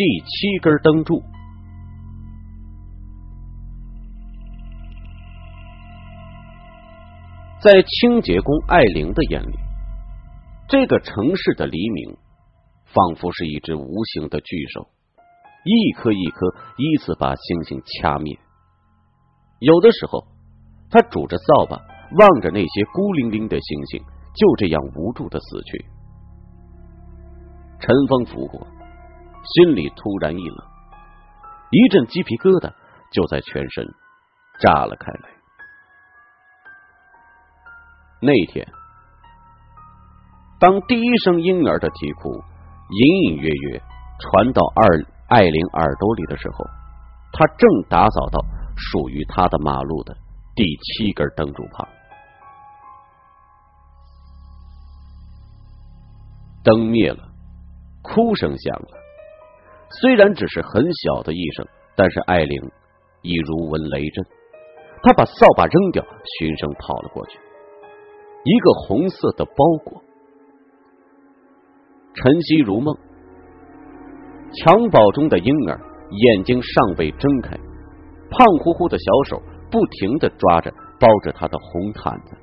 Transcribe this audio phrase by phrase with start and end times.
[0.00, 1.22] 第七根灯柱。
[7.60, 9.58] 在清洁工艾玲的眼里，
[10.70, 12.16] 这个城市的黎明
[12.86, 14.88] 仿佛是一只无形的巨手，
[15.66, 16.46] 一颗一颗
[16.78, 18.38] 依次把星星掐灭。
[19.58, 20.26] 有的时候，
[20.88, 24.00] 他拄着扫把，望着那些孤零零的星星，
[24.34, 25.84] 就这样无助的死去。
[27.80, 28.66] 晨风拂过，
[29.42, 30.66] 心里突然一冷，
[31.70, 32.72] 一阵鸡皮疙瘩
[33.10, 33.86] 就在全身
[34.60, 35.30] 炸了开来。
[38.20, 38.68] 那天，
[40.58, 42.30] 当第一声婴儿的啼哭
[42.90, 43.82] 隐隐约约
[44.18, 46.64] 传到二艾琳耳朵里的时候，
[47.32, 48.44] 他正打扫到
[48.76, 50.14] 属于他的马路的
[50.54, 51.88] 第七根灯柱旁。
[56.62, 57.26] 灯灭了，
[58.02, 58.99] 哭声响了。
[60.00, 62.60] 虽然只是很小的一声，但是艾琳
[63.22, 64.24] 已如闻雷震。
[65.02, 66.04] 他把扫把扔掉，
[66.38, 67.38] 循声跑了过去。
[68.44, 69.52] 一个红色的包
[69.84, 70.02] 裹，
[72.14, 72.94] 晨曦如梦，
[74.64, 77.56] 襁褓中的婴儿眼睛尚未睁开，
[78.30, 82.36] 胖乎乎的小手不停的抓着包着他的红毯子，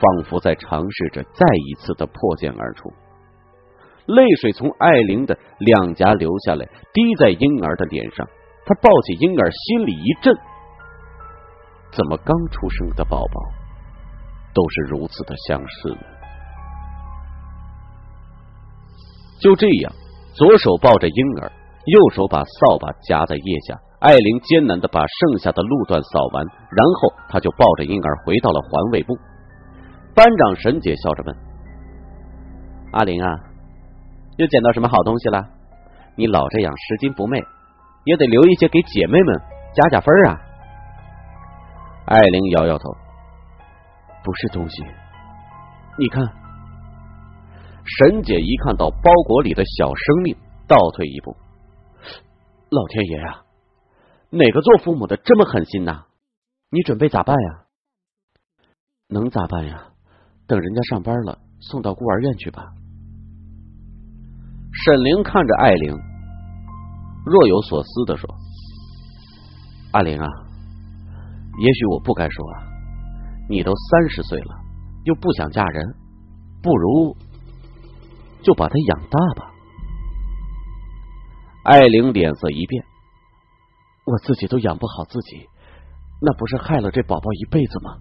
[0.00, 2.92] 仿佛在尝试着再一次的破茧而出。
[4.06, 8.26] 泪水从艾琳的两颊流下来，滴在婴儿的脸上。
[8.64, 10.34] 他抱起婴儿，心里一震。
[11.92, 13.42] 怎么刚出生的宝宝
[14.54, 16.00] 都是如此的相似呢？
[19.40, 19.92] 就这样，
[20.34, 21.52] 左手抱着婴儿，
[21.84, 23.78] 右手把扫把夹在腋下。
[23.98, 29.16] 艾琳艰难的把剩下的路段扫完，然后他就抱着婴儿回到了环卫部。
[30.14, 31.36] 班长沈姐笑着问
[32.94, 33.28] ：“阿玲啊，
[34.36, 35.48] 又捡到什么好东西了？
[36.16, 37.38] 你老这样拾金不昧，
[38.04, 39.40] 也得留一些给姐妹们
[39.74, 40.40] 加加分啊！”
[42.04, 42.90] 艾琳摇摇头
[44.22, 44.84] ：“不是东西，
[45.98, 46.22] 你看。”
[47.84, 50.36] 沈姐一看到包裹里的小生命，
[50.68, 51.36] 倒退一步
[52.70, 53.42] ：“老天爷呀，
[54.30, 56.04] 哪个做父母的这么狠心呐？
[56.70, 57.64] 你准备咋办呀？
[59.08, 59.88] 能咋办呀？
[60.46, 62.72] 等人家上班了，送到孤儿院去吧。”
[64.72, 65.96] 沈玲看着艾玲，
[67.26, 68.28] 若有所思的说
[69.92, 70.26] ：“阿玲啊。”
[71.60, 72.64] 也许我不该说啊，
[73.50, 74.54] 你都三十岁了，
[75.04, 75.94] 又不想嫁人，
[76.62, 77.14] 不如
[78.42, 79.52] 就把他养大吧。
[81.64, 82.82] 艾玲脸色一变，
[84.06, 85.46] 我自己都养不好自己，
[86.22, 87.98] 那不是害了这宝宝一辈子吗？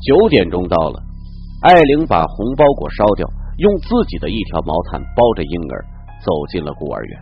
[0.00, 1.02] 九点钟到了，
[1.60, 5.84] 艾玲把红包裹烧掉，用自己的一条毛毯包着婴儿，
[6.24, 7.20] 走进了孤儿院。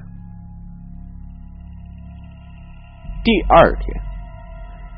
[3.25, 4.03] 第二天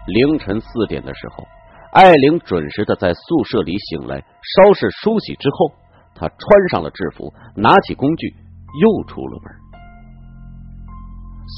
[0.06, 1.46] 凌晨四点的时候，
[1.92, 5.70] 艾琳准时的在宿舍里醒来，稍事梳洗之后，
[6.14, 8.34] 她穿上了制服，拿起工具
[8.82, 9.54] 又出了门。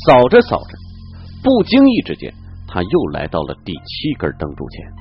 [0.06, 0.76] 扫着扫着，
[1.42, 2.32] 不经意之间，
[2.68, 4.99] 他又来到了第七根灯柱前。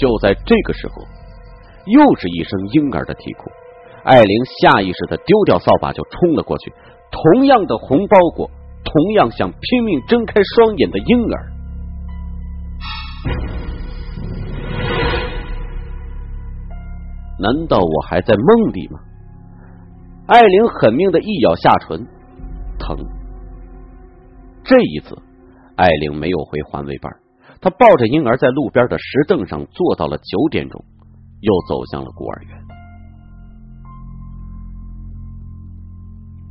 [0.00, 1.02] 就在这个时候，
[1.86, 3.50] 又是一声婴儿的啼哭，
[4.04, 6.72] 艾琳下意识的丢掉扫把，就冲了过去。
[7.10, 8.50] 同样的红包裹，
[8.84, 11.52] 同样想拼命睁开双眼的婴儿，
[17.40, 19.00] 难道我还在梦里吗？
[20.26, 22.06] 艾琳狠命的一咬下唇，
[22.78, 22.98] 疼。
[24.64, 25.16] 这一次，
[25.76, 27.10] 艾琳没有回环卫班，
[27.60, 30.84] 他抱着婴儿在路边的石凳上坐到了九点钟，
[31.40, 32.58] 又走向了孤儿院。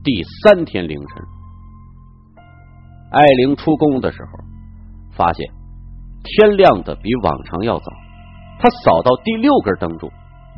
[0.04, 1.26] 第三天凌晨，
[3.12, 4.32] 艾玲出工的时候，
[5.16, 5.46] 发现
[6.24, 7.86] 天亮的比往常要早。
[8.60, 10.10] 他扫到第六根灯柱，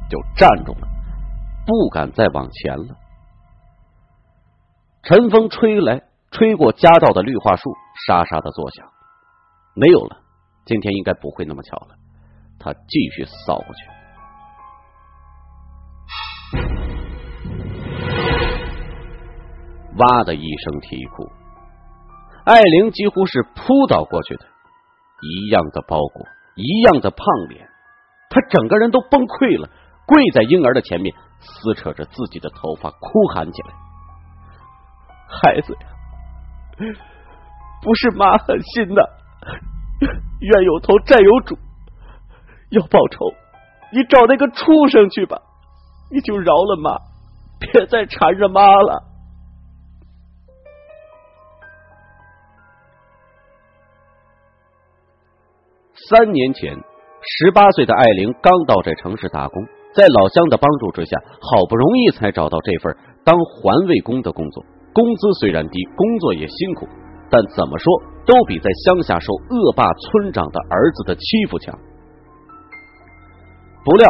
[0.10, 0.88] 就站住了，
[1.66, 2.96] 不敢再往前了。
[5.04, 7.72] 晨风吹来，吹过夹道的绿化树，
[8.08, 8.86] 沙沙的作响。
[9.76, 10.18] 没有了，
[10.70, 11.96] 今天应该不会那么巧了。
[12.60, 13.82] 他继续扫过去。
[19.98, 21.28] 哇的一声啼哭，
[22.46, 24.46] 艾玲几乎是扑倒过去的，
[25.24, 27.68] 一样的包裹，一样的胖脸，
[28.30, 29.68] 她整个人都崩溃了，
[30.06, 33.74] 跪在婴儿的前面，撕扯着自己的头发，哭喊起来
[35.28, 35.88] ：“孩子呀，
[37.82, 39.19] 不是妈狠心的，
[40.40, 41.58] 冤有头债有主，
[42.72, 43.34] 要报仇
[43.92, 45.42] 你找那个畜生去吧，
[46.12, 46.98] 你就饶了妈，
[47.60, 49.04] 别再缠着妈了。
[56.10, 59.62] 三年前，十八岁的艾琳刚到这城市打工，
[59.94, 62.96] 在老乡的帮助之下，好不容易才找到这份
[63.26, 64.64] 当环卫工的工作。
[64.94, 66.88] 工资虽然低，工作也辛苦，
[67.30, 67.94] 但怎么说
[68.30, 71.76] 都比在乡下受恶霸村长的儿子的欺负强。
[73.84, 74.08] 不料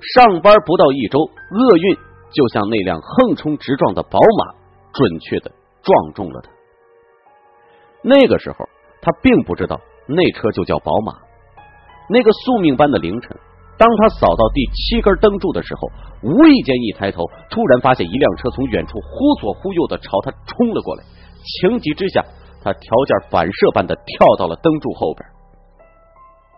[0.00, 1.96] 上班不到一周，厄运
[2.32, 4.54] 就像那辆横冲直撞的宝马，
[4.92, 5.52] 准确的
[5.82, 6.50] 撞中了他。
[8.02, 8.58] 那个时候，
[9.00, 11.14] 他并不知道那车就叫宝马。
[12.10, 13.38] 那个宿命般的凌晨，
[13.78, 15.88] 当他扫到第七根灯柱的时候，
[16.22, 21.04] 无意间一抬头，突然发现一辆车从远处忽左忽右的朝他冲了过来。
[21.44, 22.24] 情急之下，
[22.64, 25.28] 他条件反射般的跳到了灯柱后边。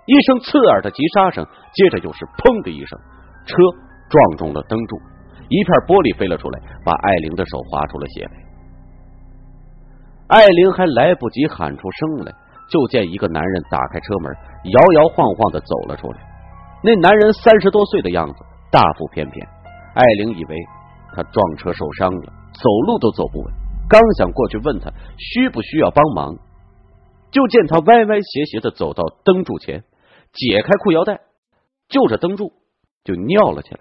[0.06, 1.44] 一声刺耳的急刹声，
[1.74, 2.96] 接着又是砰的一声，
[3.44, 3.58] 车
[4.08, 4.96] 撞中了灯柱，
[5.50, 8.34] 一片玻璃飞了出来，把艾琳的手划出了血来。
[10.28, 12.32] 艾琳还来不及喊出声来。
[12.68, 16.18] 就见一个男人打开车门，摇摇晃晃的走了出来。
[16.82, 18.34] 那男人三十多岁的样子，
[18.72, 19.46] 大腹便便。
[19.94, 20.56] 艾玲以为
[21.14, 23.54] 他撞车受伤了，走路都走不稳。
[23.88, 26.36] 刚想过去问他需不需要帮忙，
[27.30, 29.84] 就见他歪歪斜斜的走到灯柱前，
[30.32, 31.20] 解开裤腰带，
[31.88, 32.52] 就着灯柱
[33.04, 33.80] 就尿了起来。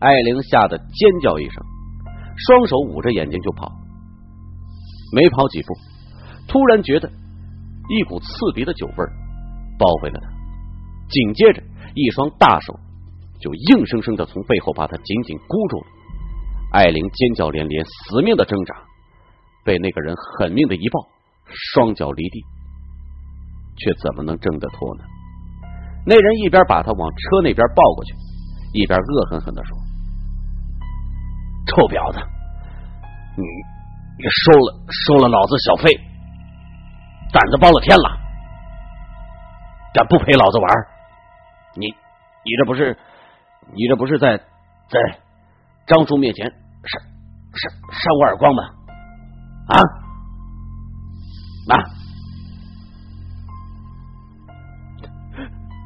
[0.00, 1.64] 艾玲吓得尖叫一声。
[2.34, 3.70] 双手捂着眼睛就跑，
[5.14, 5.74] 没跑几步，
[6.48, 7.08] 突然觉得
[7.88, 8.94] 一股刺鼻的酒味
[9.78, 10.28] 包围了他，
[11.08, 11.62] 紧接着
[11.94, 12.74] 一双大手
[13.42, 15.86] 就硬生生的从背后把他紧紧箍住了。
[16.72, 18.74] 艾琳尖叫连连，死命的挣扎，
[19.64, 21.06] 被那个人狠命的一抱，
[21.74, 22.44] 双脚离地，
[23.76, 25.04] 却怎么能挣得脱呢？
[26.06, 28.14] 那人一边把他往车那边抱过去，
[28.72, 29.76] 一边恶狠狠的说。
[31.66, 32.18] 臭婊子，
[33.36, 33.44] 你
[34.18, 35.94] 你收了收了老子小费，
[37.32, 38.18] 胆子包了天了，
[39.94, 40.68] 敢不陪老子玩？
[41.76, 42.98] 你你这不是
[43.74, 45.18] 你这不是在在
[45.86, 47.02] 张叔面前扇
[47.54, 48.62] 扇扇我耳光吗？
[49.68, 49.78] 啊
[51.70, 51.74] 啊！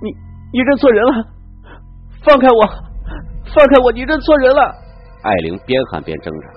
[0.03, 0.11] 你
[0.53, 1.29] 你认错人了，
[2.25, 2.67] 放开我，
[3.55, 3.93] 放开我！
[3.93, 4.75] 你认错人了。
[5.23, 6.49] 艾玲边喊边挣扎，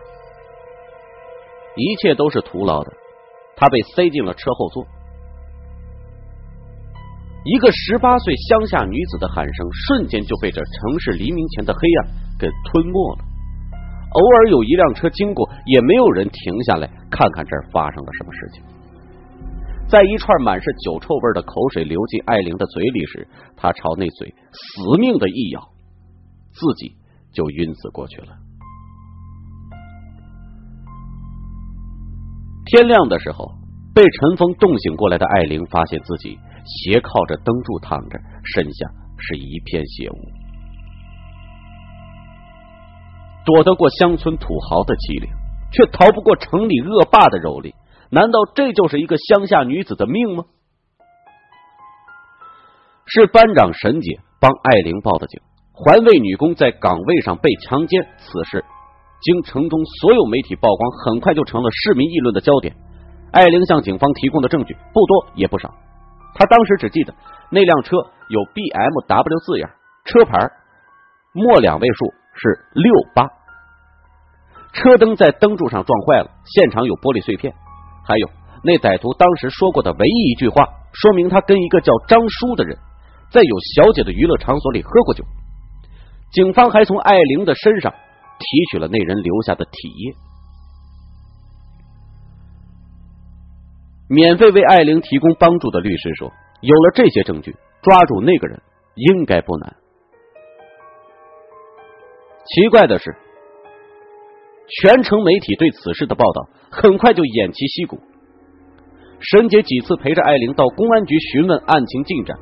[1.76, 2.92] 一切都是徒劳的。
[3.58, 4.86] 她被塞进了车后座。
[7.50, 12.08] 一个十八岁乡下女子的喊声，瞬间就被这城市黎明前的黑暗
[12.38, 13.26] 给吞没了。
[14.12, 18.64] 偶尔有一辆车经过，也没有人停下来看看这儿发生了什么事情。
[19.88, 25.62] 在一串满是酒臭味的口水流进艾玲的嘴里时，她朝那嘴死命的一咬，
[26.52, 26.94] 自己
[27.34, 28.28] 就晕死过去了。
[32.66, 33.54] 天亮的时候，
[33.96, 40.18] 被陈峰冻醒过来的艾玲发现自己斜靠着灯柱躺着，身下是一片血污。
[43.46, 45.30] 躲得过乡村土豪的欺凌，
[45.72, 47.74] 却逃不过城里恶霸的蹂躏。
[48.12, 50.46] 难道这就是一个乡下女子的命吗？
[53.06, 55.42] 是班长沈姐帮艾玲报的警，
[55.74, 58.64] 环卫女工在岗位上被强奸，此事。
[59.22, 62.76] 经城中所有媒体曝光，很快就成了市民议论的焦点。
[63.32, 65.74] 艾玲向警方提供的证据不多也不少，
[66.40, 67.14] 他当时只记得
[67.52, 67.98] 那辆车
[68.30, 69.70] 有 BMW 字样，
[70.06, 70.40] 车牌
[71.34, 73.28] 末两位数是六八，
[74.72, 77.54] 车灯在灯柱上撞坏了，现场有玻璃碎片，
[78.08, 78.30] 还有
[78.64, 82.80] 那歹徒当时说过的唯一一句话，说明他跟一个叫张叔的人
[83.30, 85.26] 在有小姐的娱乐场所里喝过酒。
[86.32, 87.94] 警方还从艾玲的身上。
[88.40, 90.16] 提取了那人留下的体液，
[94.10, 98.60] 免费为艾玲提供帮助的律师说：“有了这些证据，抓住那个人
[98.96, 99.76] 应该不难。”
[102.44, 103.16] 奇怪的是，
[104.82, 108.00] 全城媒体对此事的报道很快就偃旗息鼓。
[109.20, 112.36] 沈姐几次陪着艾玲到公安局询问案情进展，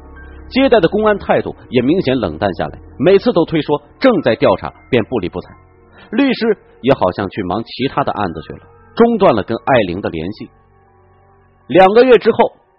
[0.50, 5.50] 接待的公安态度也明显冷淡下来，每次都推说正在调查，便不理不睬。
[6.12, 8.60] 律师也好像去忙其他的案子去了，
[8.96, 10.50] 中断了跟艾玲的联系。
[11.68, 12.38] 两个月之后，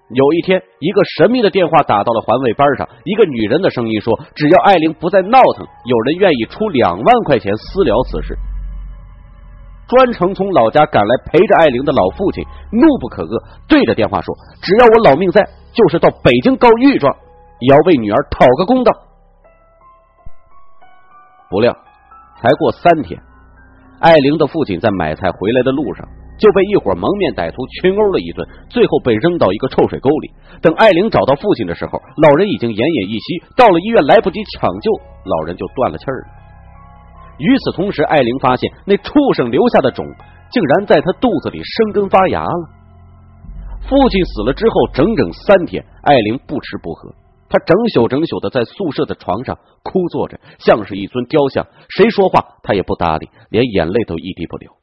[0.09, 8.37] 有一天，一个神秘的电话打到了环卫班上，一个女人的声音说：“只要艾玲不再闹腾，有人愿意出两万块钱私了此事。”
[9.89, 15.43] 专程从老家赶来陪着艾玲的老父亲怒不可遏，对着电话说：“只要我老命在，
[15.73, 17.15] 就是到北京告御状，
[17.61, 18.93] 也要为女儿讨个公道。
[21.51, 21.75] 不料，
[22.41, 23.21] 才过三天，
[24.01, 26.07] 艾玲的父亲在买菜回来的路上。
[26.39, 30.31] 就被一伙蒙面歹徒群殴了一顿，最后被扔到一个臭水沟里。
[30.63, 33.43] 等艾玲找到父亲的时候，老人已经奄奄一息。
[33.59, 34.89] 到了医院，来不及抢救，
[35.27, 36.27] 老人就断了气儿了。
[37.39, 40.07] 与此同时，艾玲发现那畜生留下的种
[40.51, 42.65] 竟然在他肚子里生根发芽了。
[43.91, 47.15] 父亲死了之后，整整三天，艾玲不吃不喝，
[47.49, 51.67] 他整宿整宿的在宿舍的床上哭坐着，像是一尊雕像。
[51.89, 54.78] 谁说话，他也不搭理，连眼泪都一滴不流。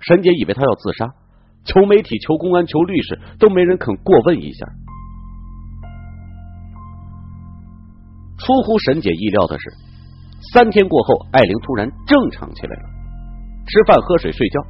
[0.00, 1.06] 沈姐以为他要自杀，
[1.64, 4.66] 求媒体、求公安、求律师，都没人肯过问一下。
[8.38, 9.64] 出乎沈姐意料的是，
[10.52, 12.82] 三天过后，艾玲突然正常起来了，
[13.66, 14.60] 吃饭、喝水、睡觉，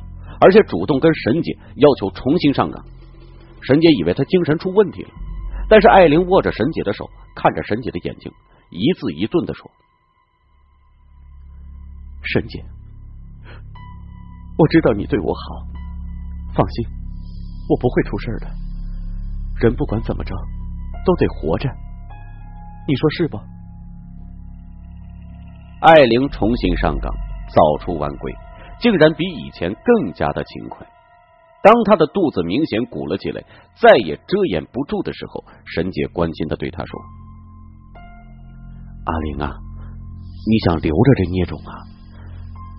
[0.40, 2.82] 而且主动跟沈姐要求重新上岗。
[3.60, 5.10] 沈姐以为她精神出问题了，
[5.68, 8.32] 但是艾玲握着沈姐的手，看着沈姐的眼睛，
[8.70, 9.70] 一字一顿的说
[12.24, 12.64] ：“沈姐。”
[14.58, 15.66] 我知道你对我好，
[16.52, 16.84] 放心，
[17.68, 18.48] 我不会出事的。
[19.60, 20.34] 人不管怎么着，
[21.06, 21.68] 都得活着，
[22.88, 23.38] 你说是不？
[25.80, 27.14] 艾玲重新上岗，
[27.54, 28.34] 早出晚归，
[28.80, 30.84] 竟然比以前更加的勤快。
[31.62, 33.40] 当她的肚子明显鼓了起来，
[33.80, 37.00] 再也遮掩不住的时候，沈姐关心的对她说
[39.06, 39.54] ：“阿玲啊，
[40.50, 41.70] 你想留着这孽种啊？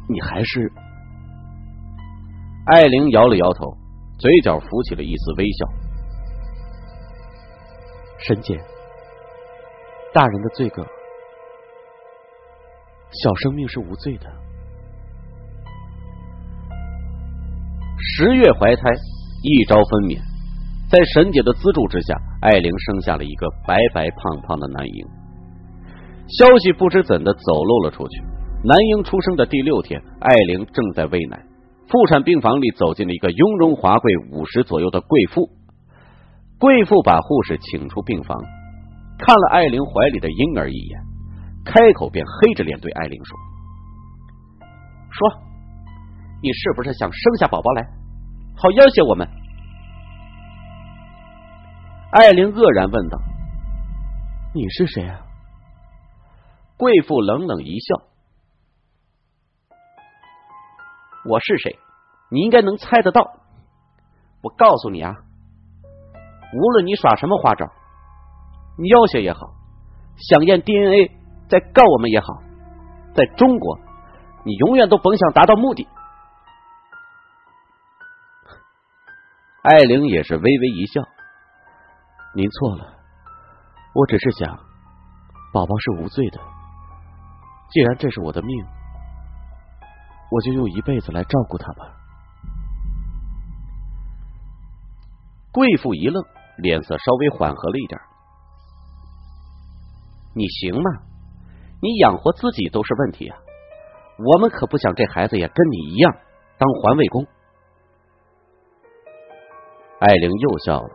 [0.09, 0.73] 你还是……”
[2.71, 3.65] 艾玲摇了摇头，
[4.19, 5.65] 嘴角浮起了一丝微笑。
[8.19, 8.55] 沈姐，
[10.13, 10.85] 大人的罪恶，
[13.23, 14.29] 小生命是无罪的。
[17.97, 18.83] 十月怀胎，
[19.41, 20.21] 一朝分娩，
[20.91, 25.07] 在沈姐的资助之下，艾玲生下了一个白白胖胖的男婴。
[26.37, 28.21] 消息不知怎的走漏了出去。
[28.63, 31.48] 男婴出生的第六天，艾玲正在喂奶。
[31.89, 35.49] 妇产病房里走进了一个雍容华贵、五十左右的贵妇。
[36.59, 38.37] 贵妇把护士请出病房，
[39.17, 41.01] 看了艾琳怀里的婴儿一眼，
[41.65, 43.37] 开口便黑着脸对艾琳说
[45.09, 45.27] ：“说，
[46.43, 47.81] 你是不是想生下宝宝来，
[48.55, 49.27] 好要挟我们？”
[52.11, 53.17] 艾琳愕然问道
[54.53, 55.21] ：“你是谁啊？”
[56.77, 57.95] 贵妇冷冷一笑。
[61.25, 61.79] 我是谁？
[62.31, 63.21] 你应该能猜得到。
[64.41, 65.15] 我告诉你啊，
[66.53, 67.65] 无论你耍什么花招，
[68.77, 69.51] 你要挟也好，
[70.15, 71.11] 想验 DNA
[71.49, 72.27] 再告我们也好，
[73.15, 73.79] 在中国，
[74.45, 75.87] 你永远都甭想达到目的。
[79.63, 81.01] 艾玲也是微微一笑
[82.33, 82.93] ：“您错了，
[83.93, 84.57] 我只是想，
[85.51, 86.39] 宝宝是无罪的。
[87.71, 88.65] 既然这是我的命。”
[90.31, 91.95] 我就用一辈子来照顾他吧。
[95.51, 96.23] 贵妇一愣，
[96.57, 97.99] 脸色稍微缓和了一点。
[100.35, 101.01] 你行吗？
[101.81, 103.37] 你养活自己都是问题啊！
[104.19, 106.13] 我们可不想这孩子也跟你一样
[106.57, 107.25] 当环卫工。
[109.99, 110.89] 艾玲又笑了，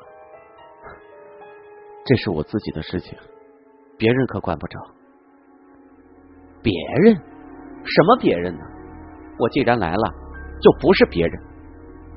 [2.05, 3.19] 这是我自己的事情，
[3.99, 4.79] 别人可管不着。
[6.63, 6.73] 别
[7.03, 7.15] 人？
[7.17, 8.65] 什么别人呢？
[9.39, 10.15] 我既然来了，
[10.61, 11.43] 就不是别人。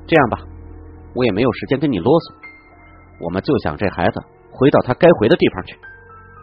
[0.06, 0.38] 这样吧，
[1.14, 2.34] 我也没有时间跟你啰嗦，
[3.20, 4.20] 我们就想这孩子
[4.50, 5.78] 回到他该回的地方去。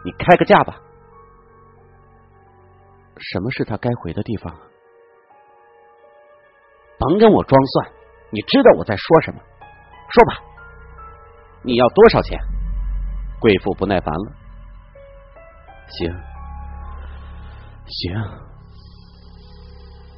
[0.04, 0.78] 你开个价吧。
[3.18, 4.54] 什么是他该回的地方？
[6.98, 7.92] 甭跟我装蒜，
[8.30, 9.40] 你知道我在说什么。
[10.08, 10.42] 说吧，
[11.62, 12.38] 你要多少钱？
[13.40, 14.32] 贵妇不耐烦了。
[15.88, 16.14] 行，
[17.86, 18.45] 行。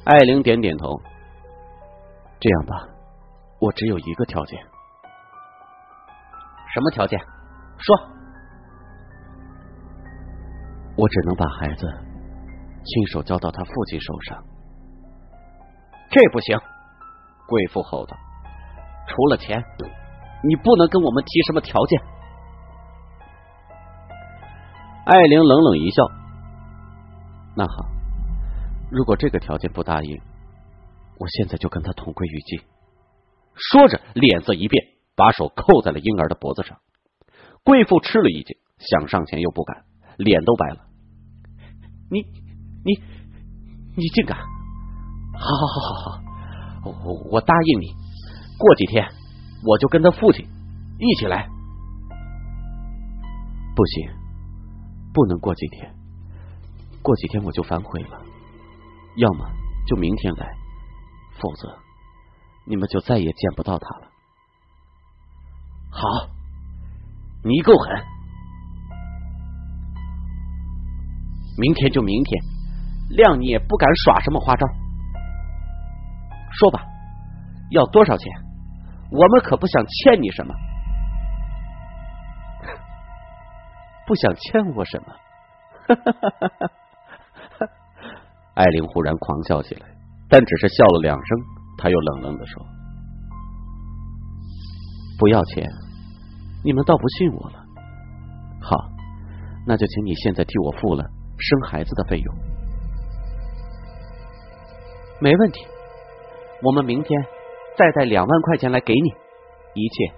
[0.09, 0.99] 艾玲点点头，
[2.39, 2.87] 这样吧，
[3.59, 4.59] 我只有一个条件。
[6.73, 7.19] 什么条件？
[7.77, 7.95] 说。
[10.97, 11.85] 我只能把孩子
[12.83, 14.43] 亲手交到他父亲手上。
[16.09, 16.57] 这不行！
[17.47, 18.17] 贵妇吼道
[19.05, 19.63] ：“除了钱，
[20.43, 22.01] 你不能跟我们提什么条件。”
[25.05, 26.03] 艾玲冷冷一笑
[27.55, 27.85] ：“那好。”
[28.91, 30.19] 如果这个条件不答应，
[31.19, 32.61] 我现在就跟他同归于尽。
[33.53, 34.83] 说着，脸色一变，
[35.15, 36.79] 把手扣在了婴儿的脖子上。
[37.63, 39.83] 贵妇吃了一惊，想上前又不敢，
[40.17, 40.87] 脸都白了。
[42.09, 42.21] 你
[42.83, 43.03] 你
[43.95, 44.37] 你竟敢！
[44.37, 47.87] 好好好好好，我我答应你，
[48.57, 49.07] 过几天
[49.65, 50.47] 我就跟他父亲
[50.97, 51.47] 一起来。
[53.75, 54.09] 不行，
[55.13, 55.93] 不能过几天，
[57.03, 58.28] 过几天我就反悔了。
[59.15, 59.49] 要么
[59.87, 60.55] 就明天来，
[61.39, 61.77] 否则
[62.65, 64.07] 你们就再也见不到他了。
[65.89, 66.07] 好，
[67.43, 68.05] 你够狠，
[71.57, 72.41] 明天就明天，
[73.17, 74.67] 谅你也不敢耍什么花招。
[76.51, 76.85] 说吧，
[77.71, 78.31] 要多少钱？
[79.11, 80.53] 我们可不想欠你什么，
[84.05, 85.15] 不想欠我什么。
[88.59, 89.87] 艾琳忽然狂笑起来，
[90.27, 91.37] 但只是笑了两声，
[91.77, 92.61] 他又冷冷的说
[95.17, 95.65] ：“不要钱，
[96.61, 97.63] 你们倒不信我了。
[98.59, 98.75] 好，
[99.65, 101.05] 那就请你现在替我付了
[101.37, 102.35] 生孩子的费用。
[105.21, 105.65] 没问题，
[106.61, 107.21] 我们明天
[107.77, 109.09] 再带两万块钱来给你，
[109.73, 110.13] 一切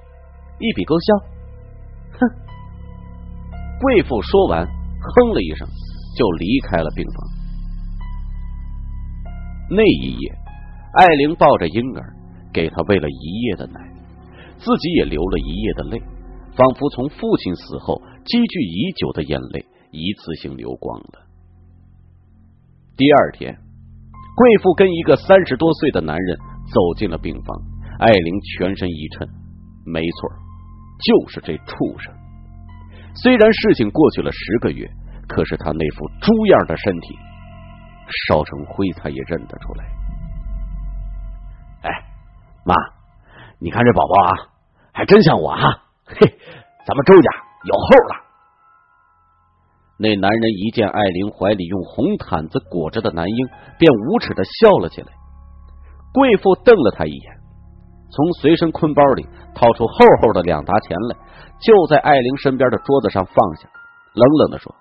[0.57, 1.13] 一笔勾销。”
[2.17, 2.27] 哼！
[3.81, 5.67] 贵妇说完，哼了一声，
[6.17, 7.30] 就离开了病房。
[9.73, 10.31] 那一夜，
[10.95, 12.13] 艾琳抱着婴儿，
[12.51, 13.79] 给他喂了一夜的奶，
[14.57, 15.97] 自己也流了一夜的泪，
[16.53, 21.25] 仿佛从父亲死后积聚已久的眼泪一次性流光了。
[22.97, 23.55] 第二天，
[24.35, 26.37] 贵妇跟一个三十多岁的男人
[26.73, 27.57] 走进了病房，
[27.99, 29.25] 艾琳全身一颤，
[29.85, 30.29] 没错，
[30.99, 32.13] 就是这畜生。
[33.15, 34.85] 虽然事情过去了十个月，
[35.29, 37.15] 可是他那副猪样的身体。
[38.27, 39.85] 烧成灰，他也认得出来。
[41.83, 41.89] 哎，
[42.65, 42.75] 妈，
[43.59, 44.29] 你看这宝宝啊，
[44.93, 45.83] 还真像我哈！
[46.05, 46.15] 嘿，
[46.85, 47.29] 咱们周家
[47.63, 48.21] 有后了。
[49.97, 55.07] 那男人一见艾琳怀里用红毯子裹着的男婴，便无耻的笑了起来。
[56.13, 57.37] 贵妇瞪了他一眼，
[58.11, 61.15] 从随身坤包里掏出厚厚的两沓钱来，
[61.59, 63.69] 就在艾琳身边的桌子上放下，
[64.13, 64.75] 冷冷的说：“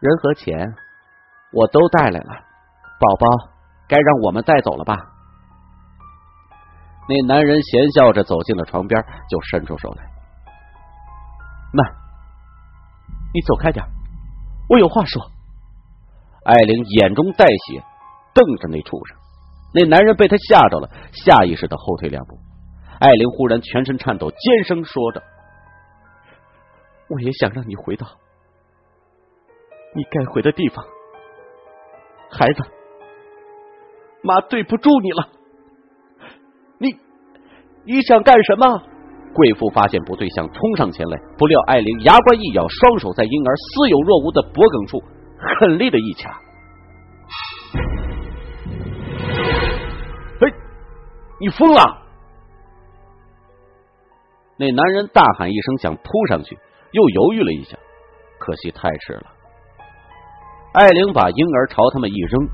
[0.00, 0.74] 人和钱。”
[1.54, 2.34] 我都带来了，
[2.98, 3.26] 宝宝
[3.88, 4.96] 该让我们带走了吧？
[7.06, 10.04] 那男人闲笑着走进了床边，就伸出手来。
[11.72, 11.86] 慢，
[13.32, 13.84] 你走开点，
[14.68, 15.22] 我有话说。
[16.44, 17.84] 艾琳眼中带血，
[18.34, 19.16] 瞪着那畜生。
[19.74, 22.38] 那男人被他吓着了，下意识的后退两步。
[23.00, 25.22] 艾琳忽然全身颤抖，尖声说着
[27.10, 28.06] ：“我也想让你回到
[29.94, 30.84] 你该回的地方。”
[32.36, 32.62] 孩子，
[34.22, 35.28] 妈对不住你了。
[36.78, 36.96] 你
[37.84, 38.82] 你想干什么？
[39.34, 45.02] 贵妇发现不对，想冲上前来，不料艾琳牙关一咬，双手在婴儿似有若无的脖颈处
[45.58, 46.30] 狠力的一掐。
[50.40, 50.52] 哎，
[51.40, 52.02] 你疯了！
[54.56, 56.56] 那男人大喊一声，想扑上去，
[56.92, 57.76] 又犹豫了一下，
[58.38, 59.26] 可惜太迟了。
[60.74, 62.48] 艾琳把婴儿朝他们一扔，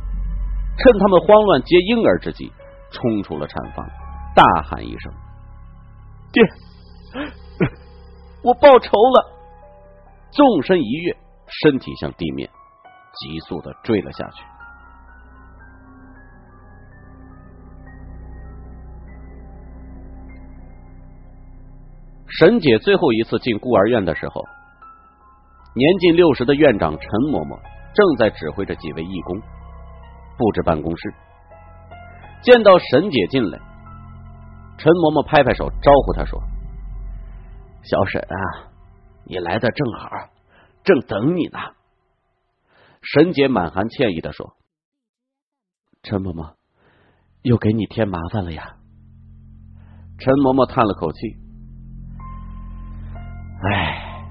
[0.77, 2.53] 趁他们慌乱接婴儿之际，
[2.93, 3.89] 冲出了产房，
[4.37, 5.11] 大喊一声
[6.31, 6.43] ：“爹，
[8.45, 9.41] 我报仇了！”
[10.33, 12.47] 纵身一跃，身体向地面
[13.15, 14.45] 急速的坠了下去。
[22.39, 24.43] 沈姐最后一次进孤儿院的时候，
[25.75, 27.59] 年近六十的院长陈嬷嬷。
[27.93, 29.41] 正在指挥着几位义工
[30.39, 31.15] 布置办公室，
[32.43, 33.59] 见到沈姐进来，
[34.79, 36.41] 陈嬷嬷拍拍手招呼她说
[37.83, 38.73] ：“小沈啊，
[39.25, 40.09] 你来的正好，
[40.85, 41.59] 正等你呢。”
[43.03, 44.57] 沈姐满含歉意的说
[46.03, 46.55] ：“陈嬷嬷，
[47.43, 48.77] 又给你添麻烦了呀。”
[50.19, 51.19] 陈嬷嬷叹了口气
[53.69, 54.25] ：“哎，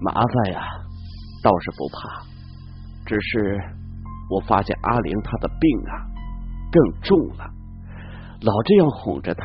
[0.00, 0.62] 麻烦呀，
[1.42, 2.22] 倒是不怕。”
[3.04, 3.60] 只是
[4.30, 6.06] 我发现阿玲她的病啊
[6.70, 7.50] 更重了，
[8.40, 9.44] 老这样哄着她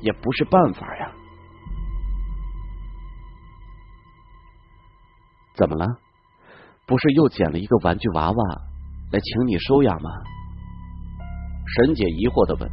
[0.00, 1.10] 也不是办法呀。
[5.54, 5.84] 怎么了？
[6.86, 8.44] 不是又捡了一个玩具娃娃
[9.12, 10.10] 来请你收养吗？
[11.66, 12.70] 沈姐疑惑的问。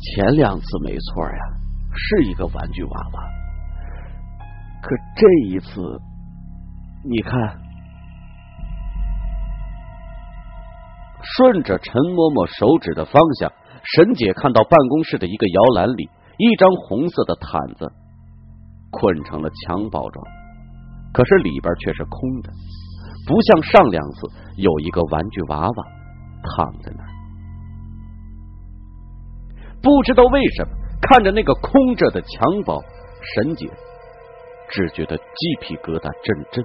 [0.00, 1.38] 前两次没错呀，
[1.94, 3.22] 是一个玩具娃娃，
[4.82, 6.00] 可这一次，
[7.08, 7.67] 你看。
[11.36, 13.52] 顺着陈嬷嬷手指的方向，
[13.84, 17.92] 沈姐看到办公室的一个摇篮里，一张红色的毯子
[18.90, 20.24] 捆成了襁褓状，
[21.12, 22.48] 可是里边却是空的，
[23.26, 25.78] 不像上两次有一个玩具娃娃
[26.56, 27.10] 躺在那儿。
[29.82, 30.70] 不知道为什么，
[31.02, 32.82] 看着那个空着的襁褓，
[33.36, 33.68] 沈姐
[34.70, 36.64] 只觉得鸡皮疙瘩阵阵。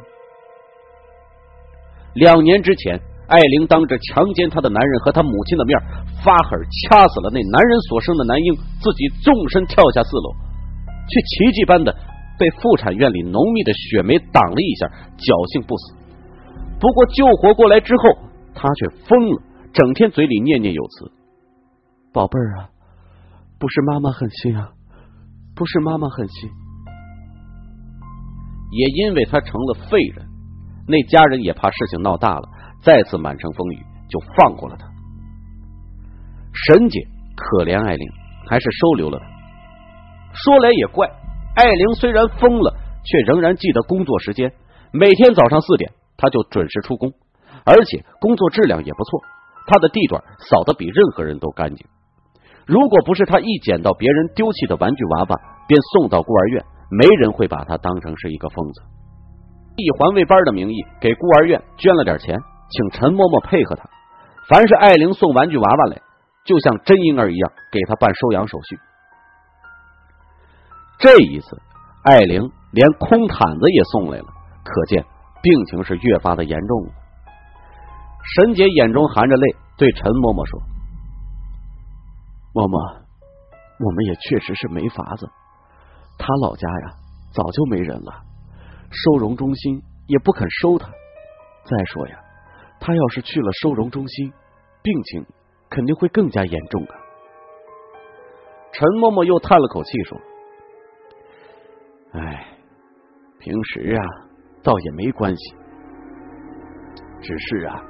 [2.15, 5.79] 两年之前，艾玲当着强奸她的男人和她母亲的面，
[6.23, 6.59] 发狠
[6.89, 10.33] 掐死了那男人所生的男婴，自己纵身跳下四楼，
[11.07, 11.95] 却奇迹般的
[12.37, 15.95] 被妇产院里浓密的雪梅挡了一下，侥幸不死。
[16.79, 18.03] 不过救活过来之后，
[18.53, 19.41] 她却疯了，
[19.73, 21.11] 整天嘴里念念有词
[22.11, 22.69] ：“宝贝儿啊，
[23.57, 24.71] 不是妈妈狠心啊，
[25.55, 26.49] 不是妈妈狠心。”
[28.73, 30.25] 也因为他成了废人，
[30.87, 32.49] 那家人也怕事情闹大了，
[32.83, 34.85] 再次满城风雨，就放过了他。
[36.53, 36.99] 沈姐
[37.35, 38.07] 可怜艾琳，
[38.47, 39.25] 还是收留了他。
[40.33, 41.07] 说来也怪，
[41.55, 44.51] 艾琳虽然疯了，却仍然记得工作时间，
[44.91, 47.11] 每天早上四点，他就准时出工，
[47.65, 49.21] 而且工作质量也不错，
[49.67, 51.87] 他的地段扫得比任何人都干净。
[52.65, 56.63] 如果不是他一捡到别人丢弃的玩具娃娃，便送到孤儿院。
[56.95, 58.81] 没人会把他当成是一个疯子。
[59.77, 62.37] 以环卫班的名义给孤儿院捐了点钱，
[62.73, 63.87] 请陈嬷嬷配合他。
[64.49, 66.01] 凡是艾玲送玩具娃娃来，
[66.43, 68.77] 就像真婴儿一样给他办收养手续。
[70.99, 71.61] 这一次，
[72.03, 74.25] 艾玲连空毯子也送来了，
[74.63, 75.05] 可见
[75.41, 76.91] 病情是越发的严重了。
[78.35, 80.59] 沈姐眼中含着泪，对陈嬷嬷说
[82.55, 83.03] ：“嬷嬷，
[83.79, 85.29] 我们也确实是没法子。”
[86.17, 86.95] 他老家呀，
[87.33, 88.13] 早就没人了，
[88.91, 90.87] 收容中心也不肯收他。
[91.65, 92.19] 再说呀，
[92.85, 94.33] 他要是去了收容中心，
[94.81, 95.25] 病情
[95.69, 96.93] 肯定会更加严重啊。
[98.73, 100.19] 陈嬷嬷又叹了口气说
[102.19, 102.45] ：“哎，
[103.39, 104.03] 平时啊，
[104.61, 105.55] 倒也没关系，
[107.21, 107.81] 只是啊，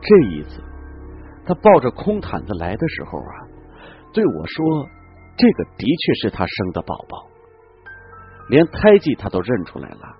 [0.00, 0.62] 这一次
[1.44, 3.34] 他抱着空毯子来的时候啊，
[4.12, 4.86] 对我说，
[5.36, 7.26] 这个的确是他生的宝宝。”
[8.48, 10.16] 连胎记他都认出来了，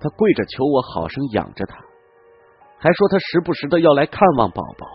[0.00, 1.78] 他跪着求我好生养着他，
[2.78, 4.86] 还说他时不时的要来看望宝宝，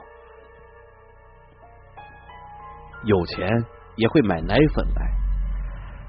[3.06, 3.48] 有钱
[3.96, 5.02] 也会买奶粉来，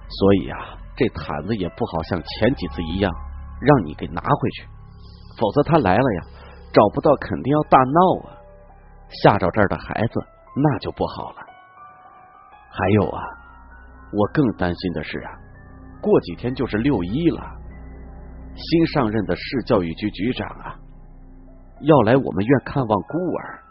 [0.09, 3.11] 所以啊，这毯子也不好像前几次一样
[3.61, 4.67] 让你给拿回去，
[5.39, 6.23] 否则他来了呀，
[6.73, 8.37] 找不到肯定要大闹啊，
[9.23, 10.21] 吓着这儿的孩子
[10.55, 11.37] 那就不好了。
[12.71, 13.23] 还有啊，
[14.13, 15.31] 我更担心的是啊。
[16.03, 17.43] 过几天就是六一了，
[18.57, 20.77] 新上任的市教育局局长啊，
[21.83, 23.62] 要来我们院看望孤儿。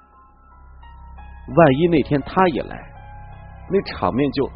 [1.48, 2.78] 万一那天他也来，
[3.70, 4.50] 那场面就……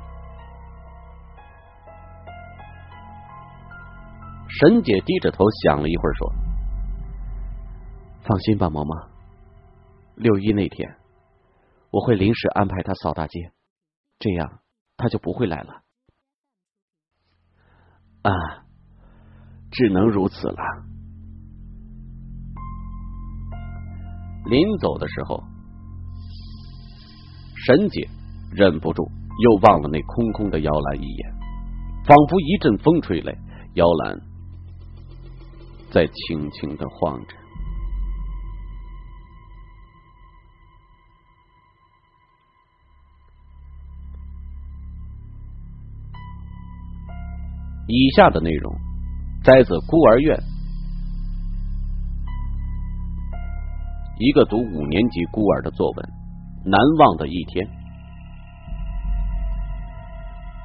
[4.48, 6.32] 沈姐低着头想了一会儿，说
[8.24, 9.10] ：“放心吧，嬷嬷，
[10.16, 10.96] 六一那天
[11.92, 13.52] 我会临时安排他扫大街，
[14.20, 14.60] 这样
[14.96, 15.82] 他就不会来了。”
[18.24, 18.32] 啊，
[19.72, 20.64] 只能如此了。
[24.46, 25.44] 临走的时候，
[27.66, 28.08] 沈姐
[28.52, 29.04] 忍不住
[29.40, 31.34] 又望了那空空的摇篮一眼，
[32.06, 33.36] 仿佛一阵风吹来，
[33.74, 34.22] 摇篮
[35.92, 37.36] 在轻轻的晃着。
[47.88, 48.76] 以下的内容
[49.44, 50.40] 摘自孤儿院
[54.18, 56.06] 一个读五年级孤儿的作文
[56.70, 57.66] 《难忘的一天》。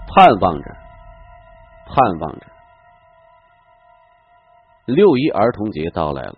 [0.07, 0.77] 盼望着，
[1.87, 2.47] 盼望着，
[4.87, 6.37] 六一儿童节到来了。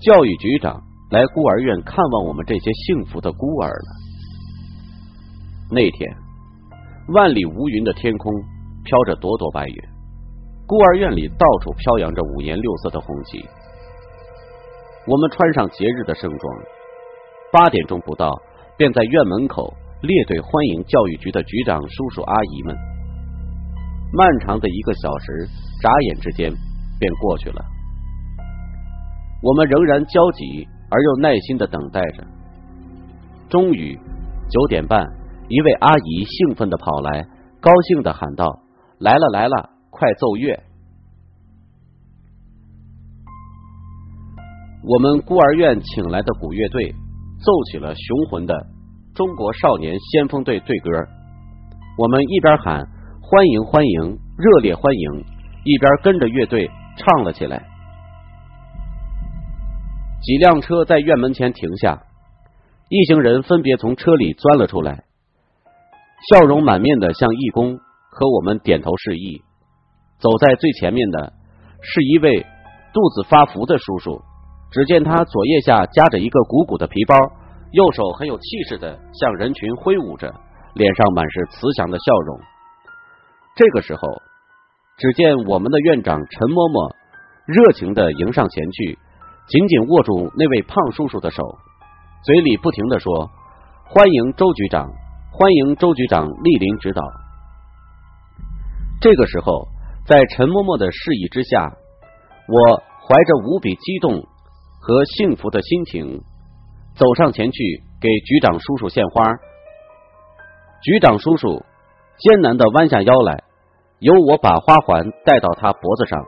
[0.00, 3.88] 教育局长来孤儿院看望我们这些幸福的孤儿了。
[5.70, 6.16] 那天，
[7.14, 8.32] 万里无云的天空。
[8.84, 9.76] 飘着朵朵白云，
[10.66, 13.38] 孤儿院里到处飘扬着五颜六色的红旗。
[15.04, 16.58] 我们穿上节日的盛装，
[17.52, 18.30] 八点钟不到，
[18.76, 22.76] 便在院门口列队欢迎教育局的局长叔叔阿姨们。
[24.12, 25.48] 漫长的一个小时，
[25.82, 26.52] 眨眼之间
[27.00, 27.64] 便过去了。
[29.42, 32.24] 我们仍然焦急而又耐心的等待着。
[33.48, 33.98] 终于，
[34.48, 35.04] 九点半，
[35.48, 37.26] 一位阿姨兴奋的跑来，
[37.60, 38.46] 高兴的喊道。
[39.00, 40.62] 来了来了，快奏乐！
[44.84, 46.92] 我们孤儿院请来的鼓乐队
[47.44, 48.66] 奏起了雄浑的
[49.14, 50.90] 中国少年先锋队队歌。
[51.98, 52.84] 我们一边喊
[53.20, 55.24] 欢迎欢迎，热烈欢迎，
[55.64, 57.62] 一边跟着乐队唱了起来。
[60.20, 62.02] 几辆车在院门前停下，
[62.88, 65.04] 一行人分别从车里钻了出来，
[66.28, 67.78] 笑容满面的向义工。
[68.14, 69.40] 和我们点头示意，
[70.18, 71.32] 走在最前面的
[71.80, 72.42] 是一位
[72.92, 74.20] 肚子发福的叔叔。
[74.72, 77.14] 只见他左腋下夹着一个鼓鼓的皮包，
[77.72, 80.34] 右手很有气势的向人群挥舞着，
[80.74, 82.40] 脸上满是慈祥的笑容。
[83.54, 84.00] 这个时候，
[84.96, 86.94] 只见我们的院长陈嬷嬷
[87.44, 88.98] 热情的迎上前去，
[89.46, 91.42] 紧紧握住那位胖叔叔的手，
[92.24, 93.28] 嘴里不停的说
[93.84, 94.88] ：“欢迎周局长，
[95.32, 97.02] 欢迎周局长莅临指导。”
[99.04, 99.68] 这个时候，
[100.06, 101.68] 在陈嬷嬷的示意之下，
[102.48, 104.31] 我怀着无比激动。
[104.84, 106.20] 和幸福的心情，
[106.96, 109.22] 走上前去给局长叔叔献花。
[110.82, 111.62] 局长叔叔
[112.18, 113.44] 艰难的弯下腰来，
[114.00, 116.18] 由我把花环戴到他脖子上，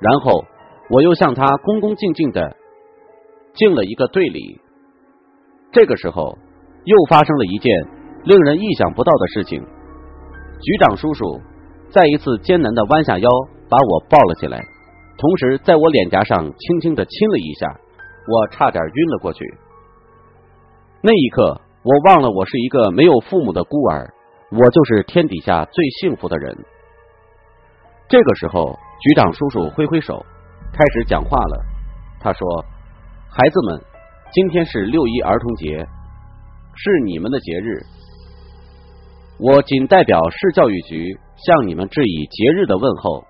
[0.00, 0.42] 然后
[0.88, 2.56] 我又向他恭恭敬敬的
[3.52, 4.58] 敬了一个对礼。
[5.70, 6.38] 这个时候，
[6.84, 7.70] 又发生了一件
[8.24, 9.60] 令人意想不到的事情。
[9.60, 11.42] 局长叔叔
[11.90, 13.28] 再一次艰难的弯下腰，
[13.68, 14.64] 把我抱了起来。
[15.18, 17.78] 同时，在我脸颊上轻轻的亲了一下，
[18.28, 19.44] 我差点晕了过去。
[21.02, 24.12] 那一刻，我忘了我是一个没有父母的孤儿，
[24.50, 26.56] 我就是天底下最幸福的人。
[28.08, 30.24] 这个时候，局长叔叔挥挥手，
[30.72, 31.64] 开始讲话了。
[32.20, 32.64] 他说
[33.28, 33.80] ：“孩子们，
[34.32, 35.86] 今天是六一儿童节，
[36.74, 37.82] 是你们的节日。
[39.38, 43.24] 我仅代表市教育局向你们致以节日的问候。”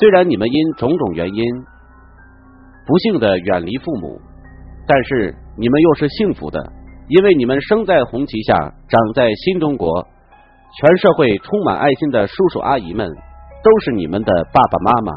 [0.00, 1.44] 虽然你们因种种原因
[2.86, 4.20] 不幸的远离父母，
[4.86, 6.72] 但是你们又是幸福的，
[7.08, 8.54] 因为你们生在红旗下，
[8.88, 10.06] 长在新中国，
[10.80, 15.12] 全社会充满爱心的叔叔阿姨们都是你们的爸爸妈妈。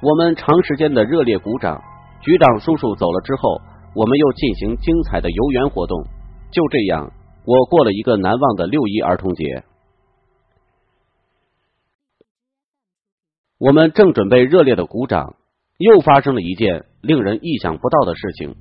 [0.00, 1.82] 我们长时间的热烈鼓掌，
[2.20, 3.60] 局长叔叔走了之后，
[3.96, 6.00] 我们又进行精彩的游园活动。
[6.52, 7.10] 就这样，
[7.44, 9.64] 我过了一个难忘的六一儿童节。
[13.58, 15.34] 我们正准备热烈的鼓掌，
[15.78, 18.54] 又发生了一件令人意想不到的事情。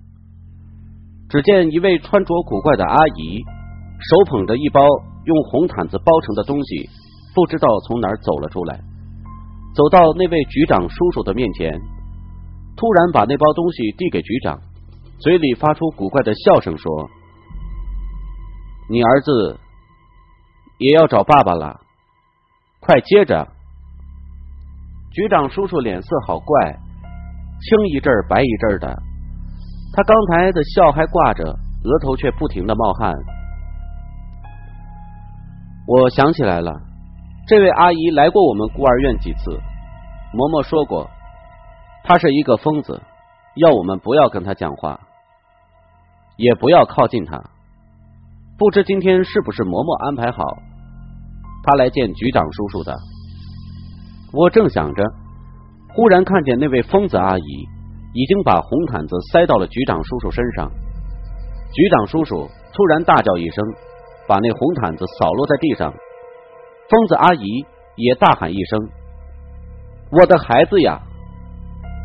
[1.29, 3.43] 只见一位穿着古怪的阿姨，
[3.99, 4.81] 手捧着一包
[5.25, 6.89] 用红毯子包成的东西，
[7.35, 8.79] 不知道从哪儿走了出来，
[9.75, 11.79] 走到那位局长叔叔的面前，
[12.75, 14.59] 突然把那包东西递给局长，
[15.19, 17.07] 嘴里发出古怪的笑声，说
[18.89, 19.59] ：“你儿子
[20.79, 21.81] 也要找爸爸了，
[22.79, 23.49] 快接着。”
[25.17, 26.77] 局长叔叔脸色好怪，
[27.59, 28.87] 青一阵白一阵的。
[29.91, 33.15] 他刚才的笑还挂着，额头却不停的冒汗。
[35.87, 36.71] 我想起来了，
[37.47, 39.49] 这位阿姨来过我们孤儿院几次。
[40.35, 41.09] 嬷嬷说过，
[42.03, 43.01] 她是一个疯子，
[43.55, 44.99] 要我们不要跟她讲话，
[46.37, 47.41] 也不要靠近她。
[48.55, 50.43] 不知今天是不是嬷嬷安排好，
[51.63, 52.95] 她来见局长叔叔的。
[54.33, 55.03] 我正想着，
[55.93, 57.67] 忽然看见那位疯子阿姨
[58.13, 60.69] 已经把红毯子塞到了局长叔叔身上。
[61.73, 63.63] 局长叔叔突然大叫一声，
[64.27, 65.93] 把那红毯子扫落在地上。
[66.89, 68.79] 疯子阿姨也大喊一声
[70.11, 71.01] ：“我的孩子呀！”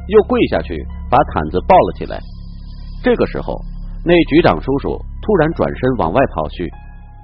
[0.09, 0.75] 又跪下去
[1.11, 2.19] 把毯子抱了起来。
[3.05, 3.55] 这个时候，
[4.05, 6.69] 那局长叔叔突然转身往外跑去，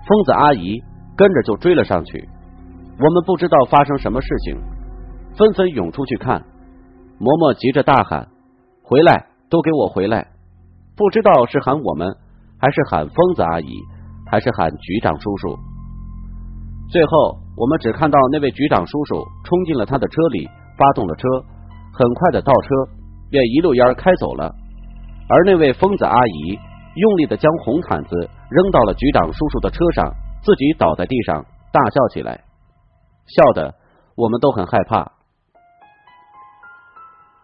[0.06, 0.80] 疯子阿姨
[1.16, 2.28] 跟着就追了上去。
[2.98, 4.56] 我们不知道发生什么事情。
[5.38, 6.42] 纷纷涌出去看，
[7.20, 8.26] 嬷嬷急着大喊
[8.82, 10.26] ：“回来，都给我回来！”
[10.98, 12.10] 不知道是喊我们，
[12.58, 13.70] 还是喊疯子阿姨，
[14.26, 15.54] 还是喊局长叔叔。
[16.90, 20.42] 最后，我们只看到那位局长叔叔冲进了他的车里，
[20.76, 21.22] 发动了车，
[21.94, 22.68] 很快的倒车，
[23.30, 24.52] 便一溜烟开走了。
[25.28, 26.58] 而那位疯子阿姨
[26.96, 30.10] 用力的将红毯子扔到了局长叔叔的车上，
[30.42, 32.42] 自己倒在地上大笑起来，
[33.26, 33.72] 笑的
[34.16, 35.12] 我们都很害怕。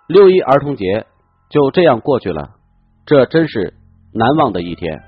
[0.06, 1.06] 六一儿童节
[1.48, 2.50] 就这样过去了，
[3.06, 3.74] 这真是
[4.12, 5.02] 难忘的一天。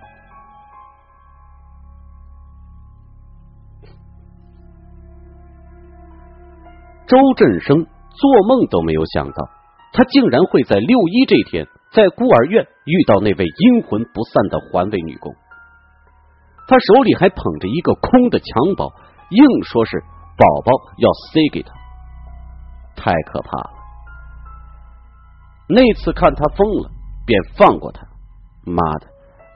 [7.07, 9.49] 周振生做梦都没有想到，
[9.93, 15.35] 他竟然会在六一这天在孤儿院遇到那位阴魂不散的环卫女工。
[16.67, 18.93] 他手里还捧着一个空的襁褓，
[19.29, 20.01] 硬说是
[20.39, 21.73] 宝宝要塞给他，
[22.97, 23.76] 太可怕了。
[25.69, 26.91] 那次看他疯了，
[27.27, 28.07] 便放过他。
[28.65, 29.07] 妈的，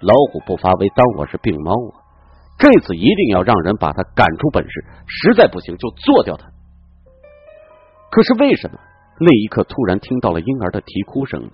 [0.00, 2.02] 老虎不发威，当我是病猫啊！
[2.58, 6.46] 这次一定要让人把他赶出本市，实在不行就做掉他。
[8.10, 8.78] 可是为什么
[9.20, 11.52] 那一刻突然听到了婴儿的啼哭声呢？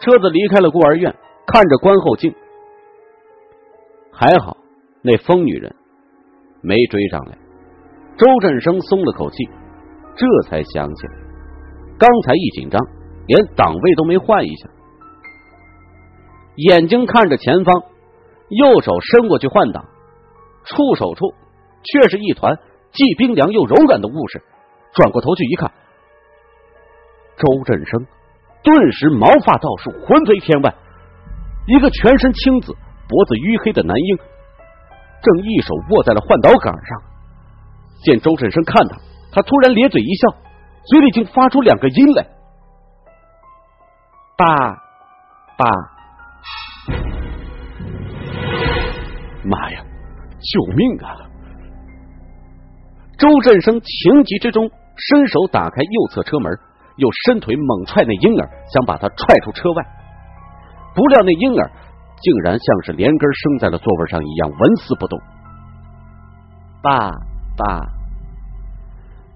[0.00, 1.14] 车子离开了孤儿院，
[1.46, 2.34] 看着观后镜，
[4.12, 4.58] 还好
[5.02, 5.74] 那疯女人
[6.60, 7.38] 没追上来。
[8.18, 9.36] 周振生松了口气，
[10.14, 11.14] 这才想起来，
[11.98, 12.80] 刚才一紧张，
[13.26, 14.68] 连档位都没换一下。
[16.56, 17.82] 眼睛看着前方，
[18.48, 19.84] 右手伸过去换挡，
[20.64, 21.34] 触手处
[21.82, 22.58] 却是一团
[22.92, 24.42] 既冰凉又柔软的物事。
[24.92, 25.72] 转过头去一看，
[27.36, 28.06] 周振生
[28.62, 30.74] 顿时毛发倒竖，魂飞天外。
[31.66, 32.72] 一个全身青紫、
[33.08, 37.02] 脖子淤黑的男婴，正一手握在了换挡杆上。
[38.04, 38.98] 见周振生看他，
[39.32, 40.36] 他突然咧嘴一笑，
[40.86, 42.26] 嘴里竟发出两个音来
[44.36, 44.46] ：“爸，
[45.56, 45.64] 爸。”
[49.44, 49.84] 妈呀！
[50.40, 51.16] 救命啊！
[53.18, 56.58] 周振生情急之中伸手打开右侧车门，
[56.96, 59.82] 又伸腿猛踹那婴儿，想把他踹出车外。
[60.94, 61.70] 不料那婴儿
[62.20, 65.18] 竟然像是连根生在了座位上一样，纹丝不动。
[66.82, 67.12] 爸
[67.56, 67.80] 爸，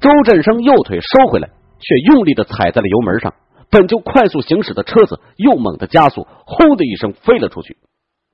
[0.00, 3.34] 周振生右腿收回来，却用力的踩在了油门上。
[3.70, 7.76] 本就快速行驶的车子又猛地加速，轰的一声飞了出去，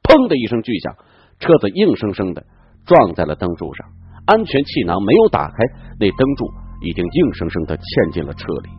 [0.03, 0.95] 砰的一声巨响。
[1.41, 2.45] 车子硬生生的
[2.87, 3.89] 撞在了灯柱上，
[4.27, 5.57] 安全气囊没有打开，
[5.99, 6.47] 那灯柱
[6.81, 8.71] 已经硬生生的嵌进了车里，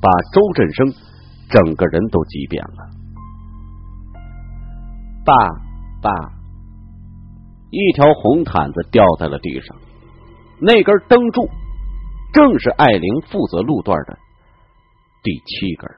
[0.00, 0.94] 把周振生
[1.50, 2.94] 整个人都挤扁了。
[5.24, 5.34] 爸
[6.00, 6.10] 爸，
[7.70, 9.76] 一条红毯子掉在了地上，
[10.60, 11.48] 那根灯柱
[12.36, 14.18] 正是艾琳负责路段的
[15.22, 15.96] 第七根儿。